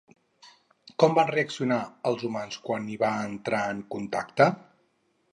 [1.01, 1.77] Com van reaccionar
[2.11, 4.49] els humans quan hi van entrar en contacte?